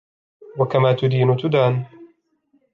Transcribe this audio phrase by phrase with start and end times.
[0.59, 1.85] وَكَمَا تَدِينُ تُدَانُ